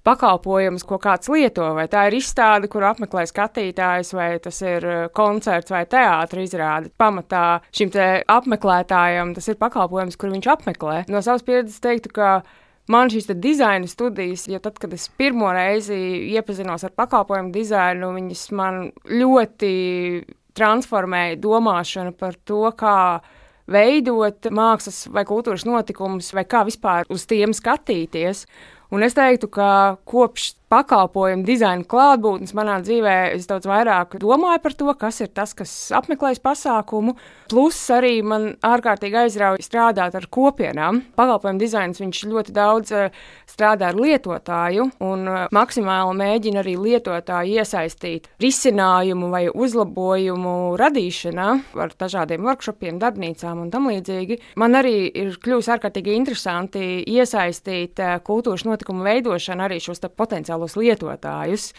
pakalpojums, 0.06 0.84
ko 0.86 1.00
kāds 1.02 1.32
lieto. 1.34 1.72
Vai 1.74 1.88
tā 1.90 2.04
ir 2.10 2.20
izstāde, 2.20 2.70
kur 2.70 2.86
apmeklē 2.86 3.24
skatītājs, 3.26 4.14
vai 4.14 4.28
tas 4.44 4.60
ir 4.62 4.86
koncerts 5.18 5.74
vai 5.74 5.86
teātris 5.90 6.52
izrāde. 6.52 6.92
Pamatā 7.02 7.64
šim 7.74 7.90
apmeklētājam 8.36 9.34
tas 9.34 9.50
ir 9.50 9.58
pakalpojums, 9.58 10.20
kur 10.20 10.30
viņš 10.36 10.52
apmeklē. 10.54 11.00
No 11.10 11.24
savas 11.26 11.48
pieredzes 11.48 11.82
teiktu, 11.82 12.14
ka 12.14 12.36
Man 12.92 13.08
šīs 13.08 13.30
dizaina 13.40 13.88
studijas, 13.88 14.42
jo 14.52 14.58
tad, 14.60 14.76
kad 14.76 14.92
es 14.92 15.06
pirmo 15.16 15.48
reizi 15.56 15.96
iepazinos 16.36 16.84
ar 16.84 16.92
pakalpojumu 16.92 17.54
dizainu, 17.56 18.10
viņas 18.12 18.42
man 18.60 18.80
ļoti 19.08 19.70
transformēja 20.58 21.38
domāšanu 21.40 22.12
par 22.20 22.36
to, 22.44 22.66
kā 22.76 22.98
veidot 23.74 24.50
mākslas 24.54 25.08
vai 25.14 25.26
kultūras 25.28 25.66
notikumus, 25.68 26.32
vai 26.36 26.46
kā 26.48 26.64
vispār 26.68 27.10
uz 27.14 27.26
tiem 27.30 27.56
skatīties. 27.56 28.46
Un 28.94 29.06
es 29.06 29.16
teiktu, 29.18 29.50
ka 29.50 29.98
kopš 30.06 30.54
pakalpojumu 30.74 31.46
dizaina 31.46 31.86
klātbūtnes 31.86 32.54
manā 32.58 32.80
dzīvē, 32.82 33.16
es 33.36 33.46
daudz 33.50 33.68
vairāk 33.70 34.18
domāju 34.22 34.62
par 34.64 34.74
to, 34.78 34.90
kas 34.98 35.22
ir 35.22 35.30
tas, 35.36 35.54
kas 35.58 35.72
apmeklēs 35.94 36.42
pasākumu. 36.44 37.14
Plus 37.52 37.78
arī 37.94 38.16
man 38.26 38.48
ārkārtīgi 38.66 39.20
aizrauja 39.26 39.62
strādāt 39.62 40.16
ar 40.18 40.26
kopienām. 40.34 41.04
Pakalpojumu 41.18 41.62
dizains 41.62 42.02
viņš 42.02 42.22
ļoti 42.32 42.56
daudz 42.56 42.94
uh, 42.96 43.20
strādā 43.50 43.92
ar 43.92 44.00
lietotāju 44.00 44.88
un 45.06 45.28
uh, 45.30 45.44
maksimāli 45.54 46.18
mēģina 46.24 46.64
arī 46.64 46.74
lietotāju 46.82 47.60
iesaistīt 47.62 48.32
risinājumu 48.42 49.30
vai 49.34 49.44
uzlabojumu 49.54 50.56
radīšanā 50.82 51.50
ar 51.86 51.94
dažādiem 52.00 52.50
workshopiem, 52.50 52.98
darbnīcām 53.04 53.62
un 53.62 53.70
tam 53.74 53.92
līdzīgi. 53.92 54.40
Man 54.58 54.80
arī 54.80 54.96
ir 55.12 55.38
kļuvis 55.44 55.70
ārkārtīgi 55.76 56.18
interesanti 56.18 56.88
iesaistīt 57.14 58.02
uh, 58.02 58.18
kultūras 58.26 58.66
notikumu 58.66 59.06
veidošanu 59.06 59.68
arī 59.68 59.78
šos 59.84 60.02
potenciālus 60.64 60.78
lietotājus. 60.80 61.74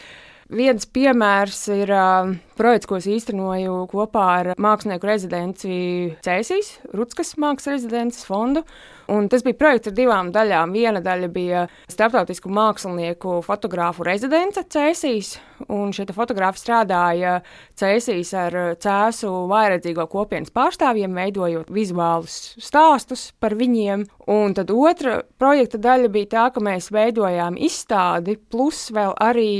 Viens 0.53 0.85
piemērs 0.85 1.63
ir 1.73 1.89
uh, 1.89 2.35
projekts, 2.59 2.89
ko 2.89 2.99
es 3.01 3.07
īstenoju 3.09 3.85
kopā 3.89 4.25
ar 4.41 4.51
mākslinieku 4.61 5.09
rezidenci 5.09 5.77
Cēsīs, 6.25 6.75
Rutskas 6.93 7.35
mākslas 7.41 7.79
rezidences 7.79 8.27
fondu. 8.29 8.65
Un 9.09 9.27
tas 9.29 9.43
bija 9.45 9.57
projekts 9.61 9.91
ar 9.91 9.95
divām 9.97 10.31
daļām. 10.33 10.73
Viena 10.73 11.01
daļa 11.05 11.29
bija 11.33 11.65
starptautisku 11.93 12.49
mākslinieku 12.53 13.39
fotografu 13.45 14.05
rezidence 14.05 14.63
Cēsīs, 14.73 15.35
un 15.69 15.93
šie 15.97 16.07
fotografi 16.17 16.63
strādāja 16.63 17.39
Cēsīs 17.77 18.33
ar 18.37 18.57
cēsu 18.81 19.33
vairedzīgo 19.49 20.07
kopienas 20.13 20.53
pārstāvjiem, 20.53 21.17
veidojot 21.17 21.73
vizuālus 21.73 22.55
stāstus 22.61 23.31
par 23.41 23.57
viņiem. 23.61 24.07
Un 24.33 24.57
tad 24.57 24.73
otra 24.73 25.23
projekta 25.41 25.81
daļa 25.81 26.13
bija 26.13 26.33
tā, 26.37 26.47
ka 26.55 26.65
mēs 26.65 26.89
veidojām 26.95 27.61
izstādi, 27.61 28.39
plus 28.53 28.87
vēl 28.95 29.13
arī 29.21 29.51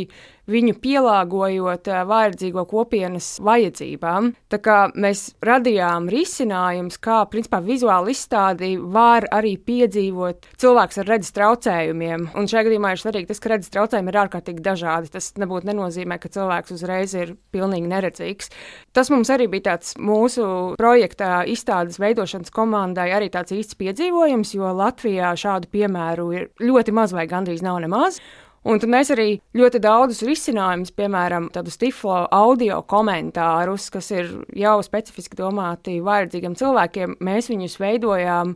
viņu 0.51 0.77
pielāgojot 0.83 1.89
vajadzīgo 2.09 2.65
kopienas 2.69 3.35
vajadzībām. 3.45 4.33
Tā 4.53 4.61
kā 4.65 4.79
mēs 4.93 5.27
radījām 5.45 6.09
risinājumus, 6.13 6.99
kā 7.03 7.23
principā 7.33 7.61
vizuāli 7.65 8.15
izstādi 8.15 8.75
var 8.79 9.27
arī 9.35 9.55
piedzīvot 9.59 10.51
cilvēks 10.61 11.01
ar 11.03 11.11
redzes 11.15 11.35
traucējumiem. 11.37 12.29
Un 12.37 12.49
šajā 12.51 12.67
gadījumā 12.69 12.95
ir 12.95 13.03
svarīgi 13.03 13.31
tas, 13.33 13.43
ka 13.43 13.55
redzes 13.55 13.73
traucējumi 13.75 14.13
ir 14.13 14.21
ārkārtīgi 14.25 14.65
dažādi. 14.65 15.13
Tas 15.15 15.33
nebūtu 15.41 15.71
nenozīmē, 15.71 16.21
ka 16.21 16.33
cilvēks 16.35 16.77
uzreiz 16.77 17.17
ir 17.19 17.35
pilnīgi 17.55 17.91
neredzīgs. 17.91 18.53
Tas 18.95 19.11
mums 19.13 19.33
arī 19.33 19.49
bija 19.51 19.71
tāds 19.73 19.97
mūsu 19.99 20.47
projekta 20.81 21.43
izstādes 21.51 22.01
veidošanas 22.03 22.53
komandai 22.55 23.11
arī 23.17 23.31
tāds 23.33 23.55
īsts 23.57 23.79
piedzīvojums, 23.81 24.55
jo 24.57 24.71
Latvijā 24.77 25.35
šādu 25.39 25.71
piemēru 25.73 26.31
ir 26.37 26.49
ļoti 26.63 26.95
maz 26.95 27.15
vai 27.17 27.27
gandrīz 27.31 27.65
nav 27.65 27.81
nemaz. 27.85 28.21
Un 28.65 28.81
tad 28.81 28.89
mēs 28.89 29.11
arī 29.13 29.27
ļoti 29.59 29.81
daudzus 29.85 30.23
risinājumus, 30.25 30.95
piemēram, 30.97 31.51
tādus 31.53 31.77
tiflo 31.77 32.23
audio 32.33 32.79
komentārus, 32.89 33.91
kas 33.93 34.09
ir 34.15 34.31
jau 34.57 34.79
specifiski 34.87 35.37
domāti 35.37 35.99
vajadzīgiem 36.05 36.57
cilvēkiem, 36.57 37.19
mēs 37.21 37.51
viņus 37.53 37.77
veidojām. 37.83 38.55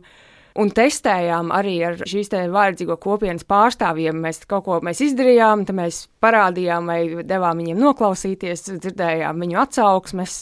Un 0.59 0.71
testējām 0.75 1.53
arī 1.53 1.75
ar 1.85 2.01
šīs 2.09 2.33
vajadzīgo 2.33 2.97
kopienas 2.99 3.45
pārstāvjiem. 3.47 4.17
Mēs 4.25 4.41
kaut 4.49 4.65
ko 4.65 4.79
mēs 4.83 5.03
izdarījām, 5.05 5.61
tad 5.69 5.77
mēs 5.77 6.01
parādījām, 6.25 6.89
vai 6.89 7.23
devām 7.29 7.61
viņiem 7.61 7.79
noklausīties, 7.79 8.65
dzirdējām 8.81 9.45
viņu 9.45 9.61
atsauksmes. 9.61 10.41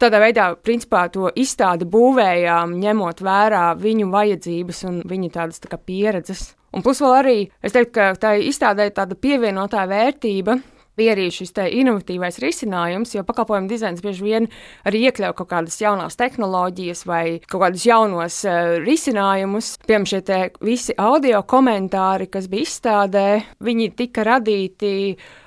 Tādā 0.00 0.22
veidā, 0.22 0.46
principā, 0.54 1.02
to 1.12 1.28
izstādi 1.34 1.84
būvējām, 1.90 2.78
ņemot 2.78 3.26
vērā 3.26 3.66
viņu 3.76 4.08
vajadzības 4.14 4.86
un 4.88 5.02
viņu 5.10 5.34
tādas 5.34 5.60
tā 5.66 5.76
pieredzes. 5.76 6.52
Un 6.76 6.84
plus 6.86 7.00
vēl 7.02 7.16
arī, 7.18 7.38
es 7.66 7.74
teiktu, 7.74 7.94
ka 7.96 8.10
tā 8.20 8.36
izstādē 8.46 8.90
tāda 8.94 9.16
pievienotā 9.18 9.86
vērtība, 9.90 10.60
bija 11.00 11.14
arī 11.14 11.28
šis 11.32 11.52
inovatīvais 11.56 12.38
risinājums, 12.42 13.14
jo 13.14 13.24
pakalpojumu 13.26 13.70
dizains 13.70 14.02
bieži 14.04 14.24
vien 14.24 14.48
arī 14.88 15.04
iekļauj 15.08 15.34
kaut 15.38 15.50
kādas 15.52 15.78
jaunas 15.80 16.18
tehnoloģijas 16.20 17.04
vai 17.08 17.24
kaut 17.46 17.64
kādus 17.64 17.86
jaunos 17.88 18.40
uh, 18.48 18.76
risinājumus. 18.84 19.72
Piemēram, 19.86 20.08
šie 20.10 20.40
visi 20.66 20.96
audio 21.00 21.42
komentāri, 21.48 22.28
kas 22.32 22.50
bija 22.52 22.68
izstādē, 22.68 23.26
viņi 23.64 23.90
tika 23.98 24.26
radīti 24.28 24.92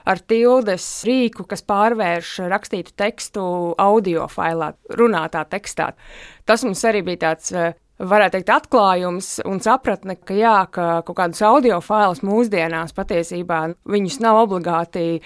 ar 0.10 0.20
tildes 0.28 0.88
rīku, 1.08 1.46
kas 1.50 1.64
pārvērš 1.68 2.34
rakstītu 2.52 2.96
tekstu 3.00 3.46
audio 3.80 4.28
failā, 4.32 4.74
runātā 4.98 5.46
tekstā. 5.52 5.94
Tas 6.50 6.66
mums 6.66 6.84
arī 6.88 7.06
bija 7.06 7.28
tāds 7.30 7.54
uh, 7.56 7.72
varētu 8.02 8.40
teikt, 8.40 8.52
atklājums 8.54 9.38
un 9.48 9.62
sapratne, 9.64 10.18
ka 10.18 10.36
jā, 10.38 10.60
ka 10.74 10.90
kaut 11.06 11.18
kādus 11.20 11.42
audio 11.46 11.80
failus 11.84 12.24
mūsdienās 12.26 12.96
patiesībā 12.98 13.66
viņus 13.90 14.22
nav 14.24 14.44
obligāti 14.46 15.22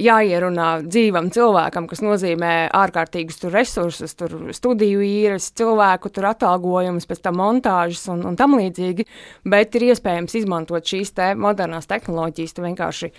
jāierunā 0.00 0.86
dzīvam 0.86 1.28
cilvēkam, 1.34 1.84
kas 1.90 2.00
nozīmē 2.00 2.70
ārkārtīgus 2.72 3.42
tur 3.42 3.52
resursus, 3.52 4.14
tur 4.16 4.32
studiju 4.56 5.02
īres, 5.04 5.50
cilvēku 5.58 6.08
tur 6.14 6.30
atalgojumus, 6.30 7.04
pēc 7.10 7.20
tam 7.26 7.36
montāžas 7.42 8.06
un, 8.12 8.22
un 8.30 8.38
tam 8.40 8.56
līdzīgi, 8.56 9.04
bet 9.52 9.76
ir 9.76 9.90
iespējams 9.90 10.38
izmantot 10.40 10.88
šīs 10.88 11.12
te 11.18 11.26
modernās 11.36 11.90
tehnoloģijas. 11.90 12.56
Tu 12.56 12.64
vienkārši 12.64 13.10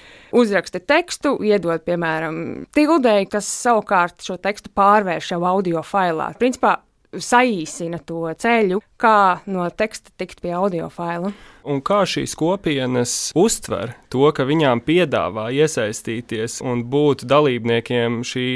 uzraksti 0.42 0.82
tekstu, 0.90 1.36
iedod, 1.46 1.84
piemēram, 1.86 2.40
tildēji, 2.74 3.30
kas 3.36 3.52
savukārt 3.68 4.26
šo 4.26 4.40
tekstu 4.42 4.74
pārvērš 4.74 5.36
jau 5.36 5.44
audio 5.52 5.86
failā. 5.86 6.32
Principā 6.42 6.80
saīsina 7.20 8.02
to 8.06 8.26
ceļu, 8.38 8.82
kā 8.98 9.44
no 9.46 9.70
teksta 9.70 10.14
tikt 10.18 10.42
pie 10.44 10.56
audio 10.58 10.90
failu 10.94 11.34
un 11.64 11.82
kā 11.84 12.04
šīs 12.08 12.36
kopienas 12.40 13.32
uztver 13.40 13.94
to, 14.12 14.26
ka 14.36 14.46
viņām 14.48 14.84
piedāvā 14.86 15.48
iesaistīties 15.56 16.60
un 16.66 16.84
būt 16.92 17.24
dalībniekiem 17.30 18.22
šī 18.28 18.48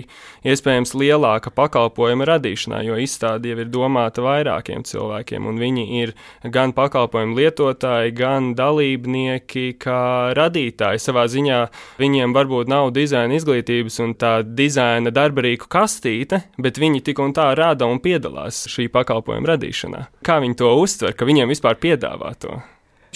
iespējams 0.48 0.94
lielāka 0.98 1.52
pakalpojuma 1.56 2.28
radīšanā, 2.30 2.84
jo 2.86 2.98
izstāde 3.02 3.52
jau 3.52 3.60
ir 3.64 3.72
domāta 3.74 4.24
vairākiem 4.26 4.86
cilvēkiem, 4.88 5.48
un 5.50 5.62
viņi 5.62 5.86
ir 6.02 6.14
gan 6.54 6.74
pakalpojumu 6.78 7.40
lietotāji, 7.40 8.16
gan 8.18 8.52
dalībnieki, 8.58 9.68
kā 9.82 10.34
radītāji. 10.38 11.02
Savā 11.02 11.28
ziņā 11.32 11.64
viņiem 12.02 12.36
varbūt 12.36 12.72
nav 12.72 12.92
dizaina 12.96 13.40
izglītības 13.40 14.00
un 14.04 14.16
tā 14.20 14.40
dizaina 14.46 15.14
darbarīku 15.14 15.70
kastīte, 15.72 16.44
bet 16.62 16.80
viņi 16.82 17.04
tik 17.10 17.24
un 17.24 17.34
tā 17.38 17.50
rada 17.58 17.90
un 17.90 18.02
piedalās 18.04 18.47
šī 18.50 18.88
pakalpojuma 18.94 19.54
radīšanā. 19.56 20.08
Kā 20.26 20.40
viņi 20.44 20.60
to 20.60 20.74
uztver, 20.82 21.16
ka 21.18 21.28
viņiem 21.28 21.54
vispār 21.54 21.80
piedāvā 21.82 22.34
to? 22.42 22.58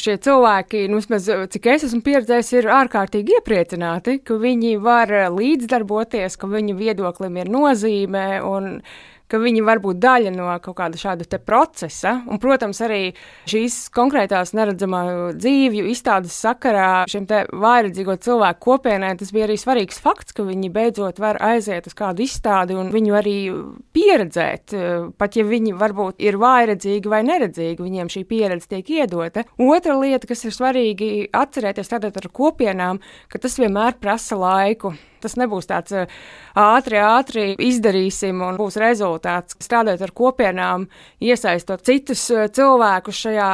šie 0.01 0.17
cilvēki, 0.21 0.85
nu, 0.91 0.99
vismaz 1.01 1.27
cik 1.53 1.67
es 1.73 1.85
esmu 1.87 2.01
pieredzējis, 2.05 2.51
ir 2.57 2.69
ārkārtīgi 2.73 3.37
iepriecināti, 3.37 4.17
ka 4.25 4.37
viņi 4.41 4.75
var 4.81 5.11
līdzdarboties, 5.33 6.37
ka 6.41 6.49
viņu 6.51 6.77
viedoklim 6.79 7.37
ir 7.41 7.51
nozīme 7.51 8.25
un 8.47 8.79
ka 9.31 9.39
viņi 9.41 9.63
var 9.65 9.79
būt 9.83 9.99
daļa 10.03 10.33
no 10.35 10.49
kaut 10.63 10.77
kāda 10.79 10.99
šāda 10.99 11.39
procesa. 11.45 12.17
Un, 12.27 12.39
protams, 12.41 12.81
arī 12.83 13.13
šīs 13.49 13.87
konkrētās 13.95 14.53
neredzamā 14.57 15.01
dzīvju 15.37 15.87
izstādes 15.91 16.35
sakarā 16.35 17.05
šiem 17.11 17.27
vājredzīgo 17.29 18.17
cilvēku 18.21 18.63
kopienai 18.65 19.13
tas 19.19 19.31
bija 19.33 19.47
arī 19.47 19.57
svarīgs 19.59 20.01
fakts, 20.03 20.35
ka 20.35 20.45
viņi 20.47 20.71
beidzot 20.73 21.21
var 21.21 21.39
aiziet 21.43 21.87
uz 21.89 21.95
kādu 21.97 22.25
izstādi 22.25 22.77
un 22.77 22.91
viņu 22.93 23.17
arī 23.17 23.35
pieredzēt. 23.95 24.75
Pat 25.17 25.37
ja 25.39 25.45
viņi 25.47 25.75
varbūt 25.79 26.21
ir 26.23 26.39
vājredzīgi 26.41 27.11
vai 27.11 27.21
neredzīgi, 27.27 27.81
viņiem 27.81 28.11
šī 28.11 28.25
pieredze 28.29 28.71
tiek 28.71 28.91
iedota. 29.01 29.45
Otra 29.61 29.95
lieta, 29.99 30.27
kas 30.29 30.43
ir 30.47 30.55
svarīgi 30.55 31.11
atcerēties 31.35 31.93
tātad 31.93 32.19
ar 32.19 32.27
kopienām, 32.31 33.01
ka 33.31 33.41
tas 33.41 33.57
vienmēr 33.61 33.99
prasa 34.01 34.39
laiku. 34.39 34.95
Tas 35.21 35.37
nebūs 35.39 35.69
tāds 35.69 35.95
ātri, 36.57 36.99
ātri 37.01 37.45
izdarīsim 37.67 38.41
un 38.45 38.59
būs 38.59 38.79
rezultāts. 38.81 39.57
Strādājot 39.61 40.05
ar 40.07 40.13
kopienām, 40.17 40.87
iesaistot 41.23 41.85
citus 41.87 42.25
cilvēkus 42.27 43.21
šajā 43.25 43.51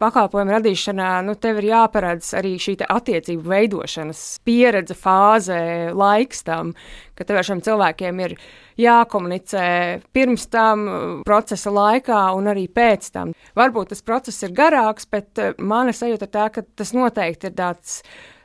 pakalpojumu 0.00 0.56
radīšanā, 0.56 1.10
nu, 1.26 1.36
tev 1.40 1.60
ir 1.60 1.70
jāparedz 1.72 2.32
arī 2.38 2.56
šī 2.60 2.78
attiecību 2.86 3.50
veidošanas 3.50 4.24
pieredze, 4.46 4.96
fāze, 4.98 5.60
laiks 5.96 6.44
tam, 6.46 6.74
ka 7.18 7.26
tev 7.28 7.40
ar 7.40 7.46
šiem 7.46 7.62
cilvēkiem 7.64 8.24
ir 8.24 8.36
jākomunicē 8.80 9.66
pirms 10.14 10.46
tam, 10.52 10.86
procesa 11.26 11.72
laikā 11.74 12.22
un 12.36 12.50
arī 12.52 12.66
pēc 12.72 13.10
tam. 13.14 13.34
Varbūt 13.58 13.92
tas 13.94 14.04
process 14.06 14.46
ir 14.46 14.54
garāks, 14.56 15.08
bet 15.10 15.40
mana 15.58 15.94
sajūta 15.96 16.28
ir 16.28 16.34
tā, 16.34 16.48
ka 16.54 16.64
tas 16.64 16.94
noteikti 16.96 17.50
ir 17.50 17.56
tāds 17.58 18.00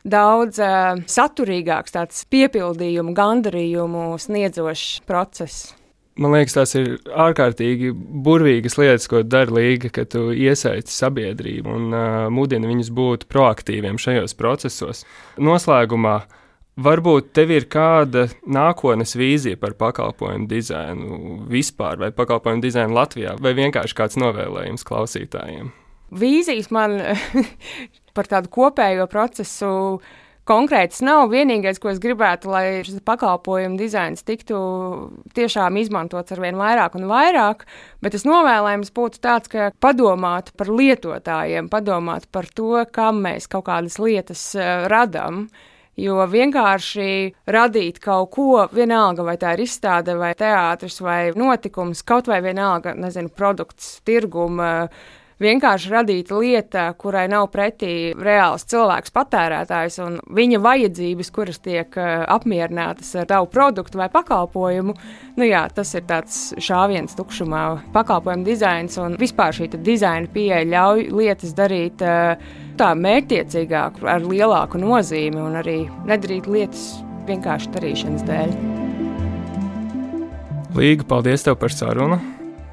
daudz 0.05 0.59
uh, 0.61 0.99
saturīgāks, 1.09 1.95
tāds 1.95 2.21
piepildījumu, 2.31 3.15
gandarījumu 3.17 4.13
sniedzošs 4.21 5.01
process. 5.09 5.73
Man 6.15 6.31
liekas, 6.31 6.53
tās 6.55 6.71
ir 6.79 6.93
ārkārtīgi 7.11 7.89
burvīgas 8.23 8.77
lietas, 8.79 9.09
ko 9.11 9.19
dara 9.27 9.51
Līga, 9.51 9.89
ka 9.91 10.05
tu 10.07 10.29
iesaisti 10.31 10.93
sabiedrību 10.95 11.73
un 11.75 11.89
uh, 11.91 12.05
mudini 12.31 12.69
viņus 12.71 12.91
būt 12.95 13.27
proaktīviem 13.31 13.99
šajos 13.99 14.37
procesos. 14.39 15.03
Noslēgumā, 15.35 16.21
varbūt 16.79 17.33
tev 17.35 17.51
ir 17.57 17.67
kāda 17.67 18.29
nākotnes 18.47 19.17
vīzija 19.19 19.59
par 19.59 19.75
pakalpojumu 19.75 20.47
dizainu 20.47 21.41
vispār, 21.51 21.99
vai 21.99 22.13
pakalpojumu 22.15 22.63
dizainu 22.63 22.95
Latvijā, 22.95 23.35
vai 23.43 23.51
vienkārši 23.59 23.99
kāds 23.99 24.21
novēlējums 24.23 24.87
klausītājiem? 24.87 25.73
Vīzijas 26.13 26.69
man 26.73 26.99
par 28.17 28.29
tādu 28.29 28.51
kopējo 28.53 29.07
procesu 29.11 29.71
konkrēts 30.45 31.01
nav. 31.05 31.27
Vienīgais, 31.33 31.79
ko 31.81 31.89
es 31.91 31.99
gribētu, 32.01 32.49
lai 32.53 32.65
šis 32.85 33.01
pakalpojumu 33.05 33.79
dizains 33.79 34.25
tiktu 34.25 34.57
tiešām 35.37 35.79
izmantots 35.81 36.35
ar 36.35 36.41
vien 36.43 36.57
vairāk 36.59 36.97
un 36.99 37.07
vairāk, 37.09 37.65
bet 38.05 38.15
tas 38.15 38.25
novēlējums 38.27 38.93
būtu 38.95 39.21
tāds, 39.23 39.51
ka 39.51 39.71
padomāt 39.81 40.53
par 40.57 40.71
lietotājiem, 40.71 41.69
padomāt 41.73 42.29
par 42.31 42.49
to, 42.53 42.77
kam 42.93 43.23
mēs 43.25 43.49
kaut 43.51 43.67
kādas 43.69 43.97
lietas 44.01 44.51
uh, 44.57 44.85
radām. 44.91 45.47
Jo 45.95 46.25
vienkārši 46.27 47.11
radīt 47.47 48.01
kaut 48.03 48.33
ko, 48.35 48.65
vienalga 48.75 49.23
vai 49.23 49.37
tā 49.39 49.53
ir 49.55 49.61
izstāde, 49.63 50.17
vai 50.19 50.33
teātris, 50.35 50.97
vai 50.99 51.29
notikums, 51.31 52.01
kaut 52.03 52.27
vai 52.27 52.41
vienalga, 52.43 52.91
nezinu, 52.99 53.31
produkts, 53.31 54.01
tirguma. 54.03 54.89
Vienkārši 55.35 55.89
radīta 55.91 56.37
lieta, 56.39 56.83
kurai 56.95 57.25
nav 57.27 57.49
pretī 57.51 58.13
reāls 58.15 58.63
cilvēks, 58.71 59.11
patērētājs 59.11 59.97
un 60.05 60.13
viņa 60.31 60.61
vajadzības, 60.63 61.31
kuras 61.35 61.59
tiek 61.59 61.97
uh, 61.99 62.23
apmierinātas 62.31 63.09
ar 63.19 63.27
tavu 63.27 63.49
produktu 63.51 63.99
vai 63.99 64.07
pakalpojumu. 64.13 64.95
Nu, 65.35 65.43
jā, 65.43 65.65
tas 65.75 65.91
ir 65.99 66.05
tāds 66.07 66.37
šāviens 66.55 67.17
tukšumā, 67.19 67.63
pakalpojumu 67.91 68.47
dizains 68.47 68.95
un 69.03 69.17
vispār 69.19 69.51
šī 69.57 69.67
dizaina 69.75 70.31
pieeja 70.31 70.61
ļauj 70.71 71.09
lietas 71.11 71.51
darīt 71.57 72.05
uh, 72.07 72.39
tā 72.79 72.93
mērķtiecīgāk, 72.95 73.99
ar 74.07 74.23
lielāku 74.23 74.79
nozīmi 74.79 75.43
un 75.43 75.59
arī 75.59 75.81
nedarīt 76.07 76.47
lietas 76.47 76.93
vienkārši 77.27 77.75
darīšanas 77.75 78.23
dēļ. 78.31 78.55
Līga, 80.79 81.03
paldies 81.11 81.43
tev 81.43 81.59
par 81.59 81.75
sarunu! 81.75 82.21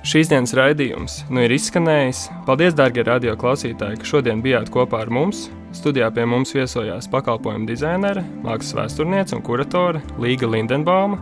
Šīs 0.03 0.33
dienas 0.33 0.51
raidījums 0.59 1.21
nu 1.31 1.45
ir 1.45 1.53
izskanējis. 1.55 2.25
Paldies, 2.43 2.75
darbie 2.75 3.05
radio 3.07 3.37
klausītāji, 3.39 4.01
ka 4.01 4.09
šodien 4.09 4.41
bijāt 4.43 4.67
kopā 4.75 5.05
ar 5.05 5.13
mums. 5.15 5.45
Studijā 5.73 6.09
pie 6.13 6.25
mums 6.27 6.51
viesojās 6.57 7.07
pakalpojumu 7.13 7.69
dizainere, 7.71 8.25
mākslas 8.43 8.75
vēsturniece 8.81 9.37
un 9.39 9.45
kuratore 9.47 10.03
Līga 10.19 10.51
Lindenbauma. 10.51 11.21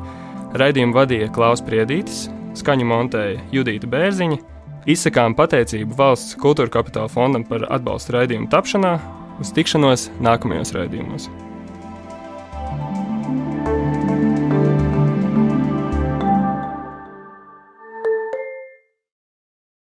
Raidījumu 0.56 0.96
vadīja 0.96 1.28
Klaus 1.36 1.60
Priedītis, 1.66 2.24
skaņu 2.56 2.88
montēja 2.88 3.44
Judita 3.52 3.90
Bērziņa. 3.92 4.40
Izsakām 4.88 5.36
pateicību 5.36 6.00
Valsts 6.00 6.40
kultūra 6.40 6.72
kapitāla 6.80 7.12
fondam 7.12 7.44
par 7.44 7.68
atbalstu 7.68 8.16
raidījumu 8.16 8.48
tapšanā. 8.48 8.96
Uz 9.44 9.52
tikšanos 9.60 10.08
nākamajos 10.24 10.72
raidījumos! 10.78 11.28